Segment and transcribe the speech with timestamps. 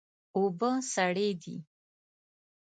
[0.35, 1.55] اوبه سړې دي